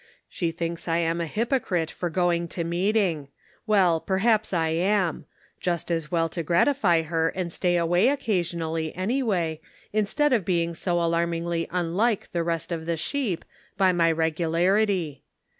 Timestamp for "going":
2.09-2.47